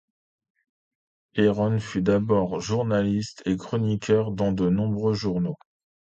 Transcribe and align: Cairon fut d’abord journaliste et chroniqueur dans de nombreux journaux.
Cairon 1.35 1.77
fut 1.79 2.01
d’abord 2.01 2.59
journaliste 2.59 3.43
et 3.45 3.55
chroniqueur 3.55 4.31
dans 4.31 4.51
de 4.51 4.67
nombreux 4.67 5.13
journaux. 5.13 5.57